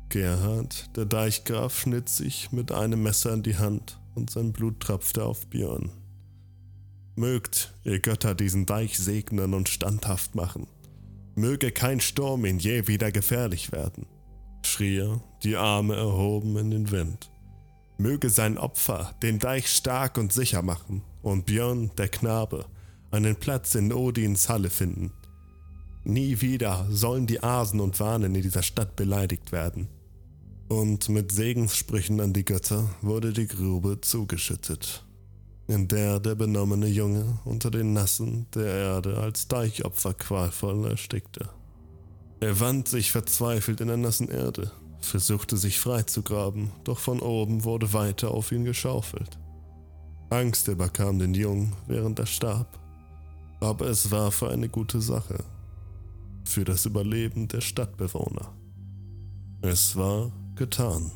Gerhard, 0.08 0.96
der 0.96 1.06
Deichgraf, 1.06 1.78
schnitt 1.78 2.08
sich 2.08 2.54
mit 2.54 2.72
einem 2.72 3.04
Messer 3.04 3.34
in 3.34 3.44
die 3.44 3.58
Hand 3.58 4.00
und 4.16 4.30
sein 4.30 4.54
Blut 4.54 4.80
tropfte 4.80 5.26
auf 5.26 5.48
Björn. 5.48 5.92
Mögt, 7.16 7.74
ihr 7.84 8.00
Götter, 8.00 8.34
diesen 8.34 8.66
Deich 8.66 8.98
segnen 8.98 9.54
und 9.54 9.68
standhaft 9.68 10.36
machen. 10.36 10.68
Möge 11.36 11.72
kein 11.72 12.00
Sturm 12.00 12.46
ihn 12.46 12.58
je 12.58 12.88
wieder 12.88 13.12
gefährlich 13.12 13.74
werden, 13.74 14.06
schrie 14.66 15.00
er, 15.00 15.22
die 15.44 15.58
Arme 15.58 15.96
erhoben 15.96 16.56
in 16.58 16.72
den 16.72 16.92
Wind. 16.92 17.30
Möge 17.98 18.30
sein 18.30 18.58
Opfer 18.58 19.16
den 19.22 19.38
Deich 19.38 19.68
stark 19.68 20.18
und 20.18 20.32
sicher 20.32 20.62
machen 20.62 21.04
und 21.22 21.46
Björn, 21.46 21.92
der 21.98 22.08
Knabe, 22.08 22.66
einen 23.12 23.36
Platz 23.36 23.76
in 23.76 23.92
Odins 23.92 24.50
Halle 24.50 24.70
finden. 24.70 25.12
Nie 26.04 26.42
wieder 26.42 26.88
sollen 26.90 27.28
die 27.28 27.44
Asen 27.44 27.80
und 27.80 28.00
Warnen 28.00 28.34
in 28.34 28.42
dieser 28.42 28.64
Stadt 28.64 28.96
beleidigt 28.96 29.52
werden. 29.52 29.88
Und 30.70 31.10
mit 31.10 31.32
Segenssprüchen 31.32 32.22
an 32.22 32.34
die 32.34 32.46
Götter 32.46 32.90
wurde 33.02 33.34
die 33.34 33.48
Grube 33.48 34.00
zugeschüttet, 34.02 35.06
in 35.68 35.88
der 35.90 36.20
der 36.20 36.36
benommene 36.36 36.88
Junge 36.88 37.40
unter 37.44 37.70
den 37.70 37.94
Nassen 37.94 38.48
der 38.56 38.74
Erde 38.74 39.18
als 39.18 39.48
Deichopfer 39.48 40.14
qualvoll 40.14 40.86
erstickte. 40.86 41.50
Er 42.40 42.60
wand 42.60 42.88
sich 42.88 43.12
verzweifelt 43.12 43.82
in 43.82 43.90
der 43.90 43.98
nassen 43.98 44.30
Erde, 44.30 44.72
versuchte 45.02 45.58
sich 45.58 45.80
freizugraben, 45.80 46.72
doch 46.86 46.98
von 46.98 47.20
oben 47.20 47.66
wurde 47.66 47.94
weiter 47.94 48.32
auf 48.32 48.52
ihn 48.52 48.64
geschaufelt. 48.64 49.38
Angst 50.32 50.68
überkam 50.70 51.20
den 51.20 51.34
Jungen, 51.34 51.74
während 51.88 52.18
er 52.18 52.26
starb 52.26 52.81
aber 53.62 53.86
es 53.86 54.12
war 54.12 54.32
für 54.32 54.50
eine 54.50 54.68
gute 54.68 55.00
Sache, 55.00 55.44
für 56.44 56.66
das 56.66 56.86
Überleben 56.86 57.48
der 57.48 57.62
Stadtbewohner. 57.62 58.52
Es 59.62 59.96
war 59.96 60.32
getan. 60.56 61.12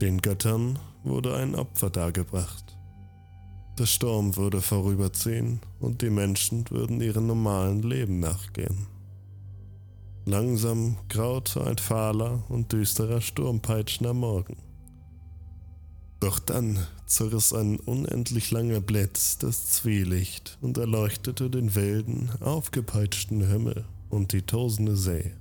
Den 0.00 0.20
Göttern 0.20 0.78
wurde 1.02 1.34
ein 1.34 1.54
Opfer 1.54 1.90
dargebracht. 1.90 2.76
Der 3.78 3.86
Sturm 3.86 4.36
würde 4.36 4.60
vorüberziehen 4.60 5.60
und 5.80 6.02
die 6.02 6.10
Menschen 6.10 6.70
würden 6.70 7.00
ihrem 7.00 7.26
normalen 7.26 7.82
Leben 7.82 8.20
nachgehen. 8.20 8.86
Langsam 10.26 10.98
graute 11.08 11.64
ein 11.64 11.78
fahler 11.78 12.44
und 12.50 12.70
düsterer 12.72 13.22
sturmpeitschender 13.22 14.14
Morgen. 14.14 14.56
Doch 16.22 16.38
dann 16.38 16.78
zerriss 17.04 17.52
ein 17.52 17.80
unendlich 17.80 18.52
langer 18.52 18.80
Blitz 18.80 19.38
das 19.38 19.70
Zwielicht 19.70 20.56
und 20.60 20.78
erleuchtete 20.78 21.50
den 21.50 21.74
wilden, 21.74 22.30
aufgepeitschten 22.38 23.44
Himmel 23.48 23.84
und 24.08 24.32
die 24.32 24.42
tosende 24.42 24.94
See. 24.94 25.32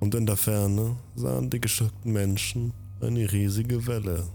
Und 0.00 0.16
in 0.16 0.26
der 0.26 0.36
Ferne 0.36 0.96
sahen 1.14 1.50
die 1.50 1.60
geschockten 1.60 2.12
Menschen 2.12 2.72
eine 3.00 3.30
riesige 3.30 3.86
Welle, 3.86 4.26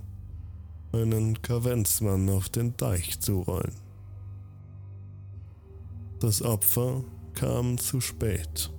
einen 0.93 1.41
Kavenzmann 1.41 2.29
auf 2.29 2.47
den 2.47 2.77
Deich 2.77 3.19
zurollen. 3.19 3.75
Das 6.21 6.41
Opfer 6.41 7.03
kam 7.33 7.77
zu 7.77 7.99
spät. 7.99 8.71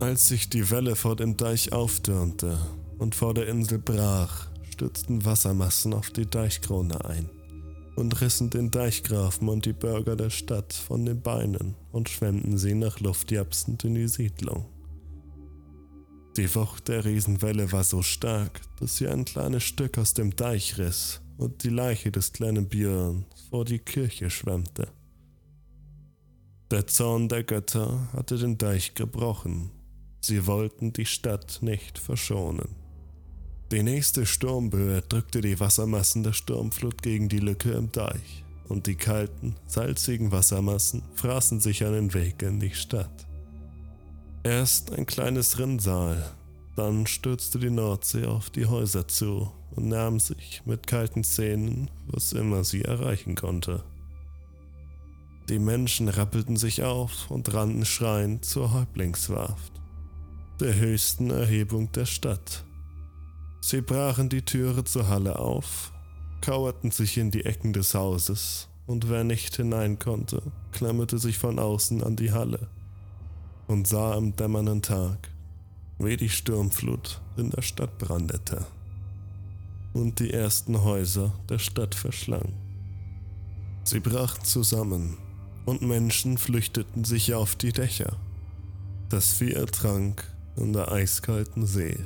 Als 0.00 0.26
sich 0.26 0.50
die 0.50 0.68
Welle 0.72 0.96
vor 0.96 1.14
dem 1.14 1.36
Deich 1.36 1.72
auftürmte 1.72 2.58
und 2.98 3.14
vor 3.14 3.34
der 3.34 3.46
Insel 3.46 3.78
brach, 3.78 4.48
stürzten 4.74 5.24
Wassermassen 5.24 5.94
auf 5.94 6.10
die 6.10 6.26
Deichkrone 6.26 7.04
ein 7.04 7.30
und 7.94 8.20
rissen 8.20 8.50
den 8.50 8.72
Deichgrafen 8.72 9.48
und 9.48 9.66
die 9.66 9.72
Bürger 9.72 10.16
der 10.16 10.30
Stadt 10.30 10.72
von 10.72 11.06
den 11.06 11.22
Beinen 11.22 11.76
und 11.92 12.08
schwemmten 12.08 12.58
sie 12.58 12.74
nach 12.74 12.98
Luft 12.98 13.30
japsend 13.30 13.84
in 13.84 13.94
die 13.94 14.08
Siedlung. 14.08 14.66
Die 16.36 16.52
Wucht 16.56 16.88
der 16.88 17.04
Riesenwelle 17.04 17.70
war 17.70 17.84
so 17.84 18.02
stark, 18.02 18.62
dass 18.80 18.96
sie 18.96 19.06
ein 19.06 19.24
kleines 19.24 19.62
Stück 19.62 19.96
aus 19.96 20.12
dem 20.12 20.34
Deich 20.34 20.76
riss 20.76 21.20
und 21.36 21.62
die 21.62 21.68
Leiche 21.68 22.10
des 22.10 22.32
kleinen 22.32 22.68
Björn 22.68 23.26
vor 23.50 23.64
die 23.64 23.78
Kirche 23.78 24.28
schwemmte. 24.28 24.88
Der 26.72 26.88
Zorn 26.88 27.28
der 27.28 27.44
Götter 27.44 28.08
hatte 28.12 28.38
den 28.38 28.58
Deich 28.58 28.94
gebrochen. 28.94 29.70
Sie 30.20 30.48
wollten 30.48 30.92
die 30.92 31.06
Stadt 31.06 31.58
nicht 31.60 32.00
verschonen. 32.00 32.83
Die 33.72 33.82
nächste 33.82 34.26
Sturmböe 34.26 35.02
drückte 35.02 35.40
die 35.40 35.58
Wassermassen 35.58 36.22
der 36.22 36.32
Sturmflut 36.32 37.02
gegen 37.02 37.28
die 37.28 37.38
Lücke 37.38 37.72
im 37.72 37.90
Deich 37.90 38.44
und 38.68 38.86
die 38.86 38.94
kalten, 38.94 39.56
salzigen 39.66 40.32
Wassermassen 40.32 41.02
fraßen 41.14 41.60
sich 41.60 41.84
einen 41.84 42.12
Weg 42.14 42.42
in 42.42 42.60
die 42.60 42.74
Stadt. 42.74 43.26
Erst 44.42 44.92
ein 44.92 45.06
kleines 45.06 45.58
Rinnsal, 45.58 46.34
dann 46.76 47.06
stürzte 47.06 47.58
die 47.58 47.70
Nordsee 47.70 48.26
auf 48.26 48.50
die 48.50 48.66
Häuser 48.66 49.08
zu 49.08 49.50
und 49.74 49.88
nahm 49.88 50.20
sich 50.20 50.62
mit 50.66 50.86
kalten 50.86 51.24
Zähnen, 51.24 51.90
was 52.06 52.32
immer 52.32 52.64
sie 52.64 52.82
erreichen 52.82 53.34
konnte. 53.34 53.82
Die 55.48 55.58
Menschen 55.58 56.08
rappelten 56.08 56.56
sich 56.56 56.82
auf 56.82 57.30
und 57.30 57.52
rannten 57.52 57.84
schreiend 57.84 58.44
zur 58.44 58.72
Häuptlingswarft, 58.72 59.72
der 60.60 60.74
höchsten 60.74 61.30
Erhebung 61.30 61.92
der 61.92 62.06
Stadt. 62.06 62.64
Sie 63.66 63.80
brachen 63.80 64.28
die 64.28 64.42
Türe 64.42 64.84
zur 64.84 65.08
Halle 65.08 65.38
auf, 65.38 65.90
kauerten 66.42 66.90
sich 66.90 67.16
in 67.16 67.30
die 67.30 67.46
Ecken 67.46 67.72
des 67.72 67.94
Hauses, 67.94 68.68
und 68.86 69.08
wer 69.08 69.24
nicht 69.24 69.56
hinein 69.56 69.98
konnte, 69.98 70.42
klammerte 70.72 71.16
sich 71.16 71.38
von 71.38 71.58
außen 71.58 72.04
an 72.04 72.14
die 72.14 72.30
Halle 72.30 72.68
und 73.66 73.88
sah 73.88 74.12
am 74.12 74.36
dämmernden 74.36 74.82
Tag, 74.82 75.30
wie 75.98 76.18
die 76.18 76.28
Sturmflut 76.28 77.22
in 77.38 77.48
der 77.48 77.62
Stadt 77.62 77.96
brandete 77.96 78.66
und 79.94 80.20
die 80.20 80.30
ersten 80.30 80.82
Häuser 80.82 81.32
der 81.48 81.58
Stadt 81.58 81.94
verschlang. 81.94 82.52
Sie 83.84 84.00
brachen 84.00 84.44
zusammen 84.44 85.16
und 85.64 85.80
Menschen 85.80 86.36
flüchteten 86.36 87.04
sich 87.04 87.32
auf 87.32 87.56
die 87.56 87.72
Dächer. 87.72 88.18
Das 89.08 89.32
Vieh 89.32 89.54
ertrank 89.54 90.22
in 90.56 90.74
der 90.74 90.92
eiskalten 90.92 91.64
See. 91.64 91.96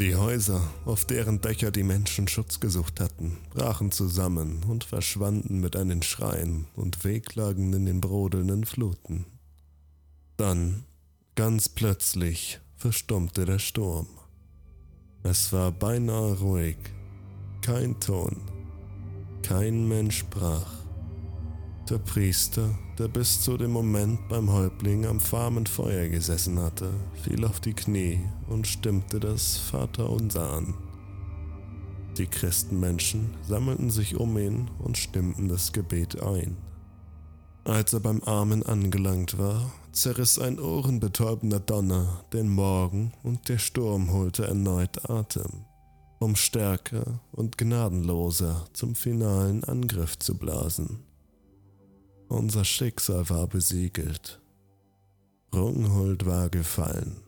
Die 0.00 0.14
Häuser, 0.14 0.62
auf 0.84 1.06
deren 1.06 1.40
Dächer 1.40 1.72
die 1.72 1.82
Menschen 1.82 2.28
Schutz 2.28 2.60
gesucht 2.60 3.00
hatten, 3.00 3.36
brachen 3.50 3.90
zusammen 3.90 4.62
und 4.68 4.84
verschwanden 4.84 5.58
mit 5.58 5.74
einem 5.74 6.02
Schreien 6.02 6.68
und 6.76 7.02
Wehklagen 7.02 7.72
in 7.72 7.84
den 7.84 8.00
brodelnden 8.00 8.64
Fluten. 8.64 9.26
Dann, 10.36 10.84
ganz 11.34 11.68
plötzlich, 11.68 12.60
verstummte 12.76 13.44
der 13.44 13.58
Sturm. 13.58 14.06
Es 15.24 15.52
war 15.52 15.72
beinahe 15.72 16.38
ruhig, 16.38 16.78
kein 17.60 17.98
Ton, 17.98 18.36
kein 19.42 19.88
Mensch 19.88 20.18
sprach. 20.18 20.87
Der 21.90 21.96
Priester, 21.96 22.78
der 22.98 23.08
bis 23.08 23.40
zu 23.40 23.56
dem 23.56 23.70
Moment 23.70 24.28
beim 24.28 24.52
Häuptling 24.52 25.06
am 25.06 25.20
fahmen 25.20 25.64
Feuer 25.64 26.08
gesessen 26.08 26.60
hatte, 26.60 26.90
fiel 27.22 27.46
auf 27.46 27.60
die 27.60 27.72
Knie 27.72 28.20
und 28.46 28.66
stimmte 28.66 29.18
das 29.18 29.56
Vaterunser 29.56 30.52
an. 30.52 30.74
Die 32.18 32.26
Christenmenschen 32.26 33.30
sammelten 33.42 33.88
sich 33.88 34.16
um 34.16 34.36
ihn 34.36 34.70
und 34.78 34.98
stimmten 34.98 35.48
das 35.48 35.72
Gebet 35.72 36.20
ein. 36.22 36.58
Als 37.64 37.94
er 37.94 38.00
beim 38.00 38.22
Armen 38.22 38.64
angelangt 38.64 39.38
war, 39.38 39.72
zerriss 39.90 40.38
ein 40.38 40.58
ohrenbetäubender 40.58 41.60
Donner 41.60 42.22
den 42.34 42.50
Morgen 42.50 43.12
und 43.22 43.48
der 43.48 43.58
Sturm 43.58 44.12
holte 44.12 44.46
erneut 44.46 45.08
Atem, 45.08 45.64
um 46.18 46.36
stärker 46.36 47.20
und 47.32 47.56
gnadenloser 47.56 48.66
zum 48.74 48.94
finalen 48.94 49.64
Angriff 49.64 50.18
zu 50.18 50.36
blasen. 50.36 51.07
Unser 52.28 52.64
Schicksal 52.64 53.30
war 53.30 53.46
besiegelt. 53.46 54.38
Rungholt 55.54 56.26
war 56.26 56.50
gefallen. 56.50 57.22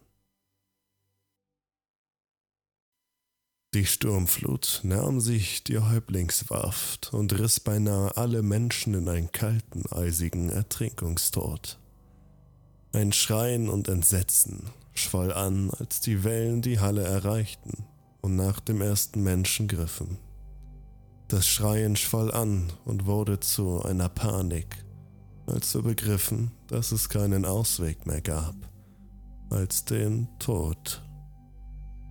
Die 3.72 3.86
Sturmflut 3.86 4.80
nahm 4.82 5.20
sich 5.20 5.64
die 5.64 5.78
Häuptlingswaft 5.78 7.14
und 7.14 7.38
riss 7.38 7.60
beinahe 7.60 8.14
alle 8.16 8.42
Menschen 8.42 8.92
in 8.92 9.08
einen 9.08 9.32
kalten, 9.32 9.84
eisigen 9.90 10.50
Ertrinkungstod. 10.50 11.78
Ein 12.92 13.12
Schreien 13.12 13.70
und 13.70 13.88
Entsetzen 13.88 14.64
schwoll 14.92 15.32
an, 15.32 15.70
als 15.70 16.00
die 16.00 16.24
Wellen 16.24 16.60
die 16.60 16.78
Halle 16.78 17.04
erreichten 17.04 17.86
und 18.20 18.36
nach 18.36 18.60
dem 18.60 18.82
ersten 18.82 19.22
Menschen 19.22 19.66
griffen. 19.66 20.18
Das 21.28 21.46
Schreien 21.46 21.96
schwoll 21.96 22.32
an 22.32 22.70
und 22.84 23.06
wurde 23.06 23.40
zu 23.40 23.82
einer 23.82 24.08
Panik, 24.08 24.84
als 25.50 25.74
wir 25.74 25.82
begriffen, 25.82 26.50
dass 26.68 26.92
es 26.92 27.08
keinen 27.08 27.44
Ausweg 27.44 28.06
mehr 28.06 28.20
gab, 28.20 28.54
als 29.50 29.84
den 29.84 30.28
Tod. 30.38 31.02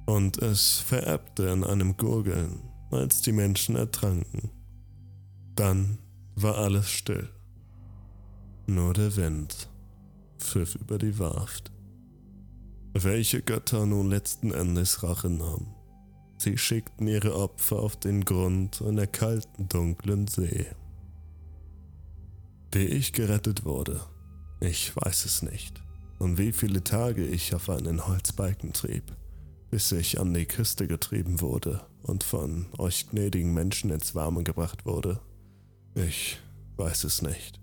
Und 0.05 0.37
es 0.37 0.79
vererbte 0.79 1.49
in 1.49 1.63
einem 1.63 1.97
Gurgeln, 1.97 2.61
als 2.91 3.21
die 3.21 3.31
Menschen 3.31 3.75
ertranken. 3.75 4.49
Dann 5.55 5.99
war 6.35 6.57
alles 6.57 6.89
still. 6.89 7.29
Nur 8.65 8.93
der 8.93 9.15
Wind 9.15 9.69
pfiff 10.39 10.75
über 10.75 10.97
die 10.97 11.19
Warft. 11.19 11.71
Welche 12.93 13.41
Götter 13.41 13.85
nun 13.85 14.09
letzten 14.09 14.51
Endes 14.51 15.03
Rache 15.03 15.29
nahmen. 15.29 15.75
Sie 16.37 16.57
schickten 16.57 17.07
ihre 17.07 17.35
Opfer 17.35 17.79
auf 17.79 17.97
den 17.97 18.23
Grund 18.23 18.81
einer 18.81 19.07
kalten, 19.07 19.67
dunklen 19.67 20.27
See. 20.27 20.67
Wie 22.71 22.85
ich 22.85 23.13
gerettet 23.13 23.65
wurde, 23.65 23.99
ich 24.59 24.95
weiß 24.95 25.25
es 25.25 25.41
nicht. 25.41 25.81
Und 26.19 26.37
wie 26.37 26.51
viele 26.51 26.83
Tage 26.83 27.25
ich 27.25 27.55
auf 27.55 27.69
einen 27.69 28.05
Holzbalken 28.05 28.73
trieb, 28.73 29.15
bis 29.71 29.91
ich 29.91 30.19
an 30.19 30.33
die 30.33 30.45
Küste 30.45 30.87
getrieben 30.87 31.41
wurde 31.41 31.81
und 32.03 32.23
von 32.23 32.67
euch 32.77 33.09
gnädigen 33.09 33.53
Menschen 33.53 33.89
ins 33.89 34.13
Warme 34.13 34.43
gebracht 34.43 34.85
wurde, 34.85 35.19
ich 35.95 36.37
weiß 36.77 37.05
es 37.05 37.23
nicht. 37.23 37.59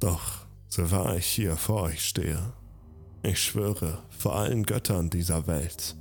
Doch, 0.00 0.46
so 0.68 0.90
wahr 0.90 1.16
ich 1.16 1.26
hier 1.26 1.56
vor 1.56 1.82
euch 1.84 2.04
stehe, 2.04 2.52
ich 3.22 3.42
schwöre 3.42 4.02
vor 4.10 4.36
allen 4.36 4.64
Göttern 4.64 5.08
dieser 5.08 5.46
Welt, 5.46 5.96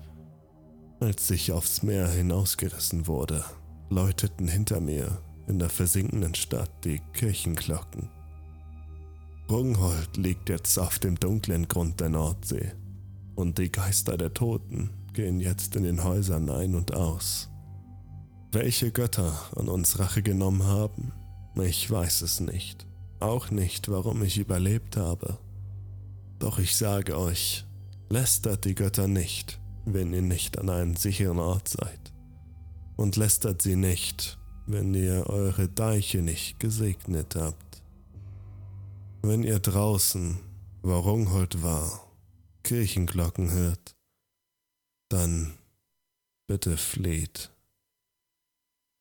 als 0.99 1.29
ich 1.31 1.53
aufs 1.53 1.83
Meer 1.83 2.09
hinausgerissen 2.09 3.07
wurde, 3.07 3.45
läuteten 3.89 4.47
hinter 4.47 4.81
mir 4.81 5.21
in 5.49 5.59
der 5.59 5.69
versinkenden 5.69 6.35
Stadt 6.35 6.71
die 6.85 7.01
Kirchenglocken. 7.13 8.09
Rungholt 9.49 10.15
liegt 10.15 10.47
jetzt 10.47 10.77
auf 10.77 10.99
dem 10.99 11.19
dunklen 11.19 11.67
Grund 11.67 11.99
der 11.99 12.09
Nordsee 12.09 12.73
und 13.35 13.57
die 13.57 13.71
Geister 13.71 14.15
der 14.15 14.33
Toten 14.33 14.91
gehen 15.13 15.39
jetzt 15.39 15.75
in 15.75 15.83
den 15.83 16.03
Häusern 16.03 16.49
ein 16.49 16.75
und 16.75 16.93
aus. 16.93 17.49
Welche 18.51 18.91
Götter 18.91 19.33
an 19.55 19.67
uns 19.67 19.99
Rache 19.99 20.21
genommen 20.21 20.63
haben, 20.63 21.13
ich 21.61 21.89
weiß 21.89 22.21
es 22.21 22.39
nicht. 22.39 22.85
Auch 23.19 23.51
nicht, 23.51 23.89
warum 23.89 24.23
ich 24.23 24.37
überlebt 24.37 24.97
habe. 24.97 25.37
Doch 26.37 26.57
ich 26.57 26.75
sage 26.75 27.17
euch, 27.17 27.65
lästert 28.09 28.65
die 28.65 28.75
Götter 28.75 29.07
nicht, 29.07 29.59
wenn 29.85 30.13
ihr 30.13 30.21
nicht 30.21 30.57
an 30.57 30.69
einem 30.69 30.95
sicheren 30.95 31.39
Ort 31.39 31.67
seid. 31.67 32.13
Und 32.95 33.17
lästert 33.17 33.61
sie 33.61 33.75
nicht, 33.75 34.38
wenn 34.69 34.93
ihr 34.93 35.25
eure 35.27 35.67
Deiche 35.67 36.21
nicht 36.21 36.59
gesegnet 36.59 37.35
habt. 37.35 37.81
Wenn 39.23 39.41
ihr 39.41 39.59
draußen, 39.59 40.39
wo 40.83 40.95
Rungholt 40.95 41.63
war, 41.63 42.07
Kirchenglocken 42.61 43.51
hört, 43.51 43.95
dann 45.09 45.57
bitte 46.45 46.77
fleht, 46.77 47.51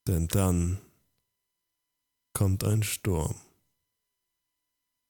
denn 0.07 0.27
dann 0.29 0.79
kommt 2.33 2.65
ein 2.65 2.83
Sturm. 2.83 3.35